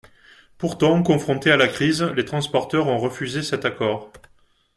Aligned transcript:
Pourtant, 0.57 1.03
confrontés 1.03 1.51
à 1.51 1.57
la 1.57 1.67
crise, 1.67 2.01
les 2.01 2.25
transporteurs 2.25 2.87
ont 2.87 2.97
refusé 2.97 3.43
cet 3.43 3.65
accord. 3.65 4.11